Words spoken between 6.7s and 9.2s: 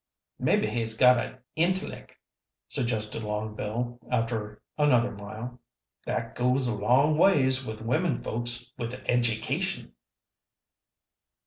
long ways with women folks with a